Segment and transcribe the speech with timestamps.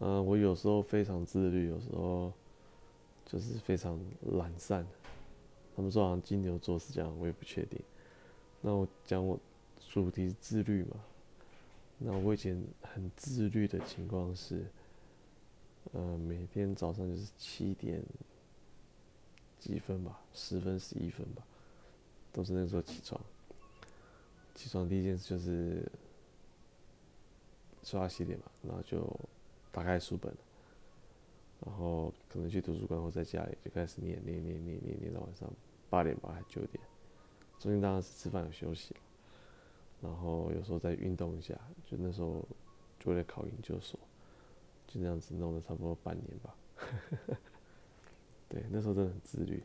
[0.00, 2.32] 嗯，我有时候非常自律，有时候
[3.24, 3.98] 就是非常
[4.32, 4.86] 懒散。
[5.76, 7.80] 他们说好像金牛座是这样，我也不确定。
[8.60, 9.38] 那我讲我
[9.78, 11.04] 主题自律嘛？
[11.98, 14.66] 那我以前很自律的情况是，
[15.92, 18.02] 呃，每天早上就是七点
[19.58, 21.42] 几分吧，十分十一分吧，
[22.32, 23.20] 都是那时候起床。
[24.54, 25.90] 起床第一件事就是
[27.82, 28.98] 刷牙洗脸嘛，然后就
[29.74, 30.32] 打开书本，
[31.66, 35.50] 然后可能去图书馆或在家里就开始念念念念念念到晚上
[35.90, 36.80] 八点吧，还九点，
[37.58, 38.94] 中间当然是吃饭有休息，
[40.00, 42.46] 然后有时候再运动一下，就那时候
[43.00, 43.98] 就为了考研究所，
[44.86, 46.54] 就这样子弄了差不多半年吧。
[48.48, 49.60] 对，那时候真的很自律。